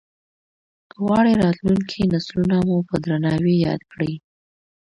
[0.89, 4.13] که غواړې راتلونکي نسلونه مو په درناوي ياد کړي.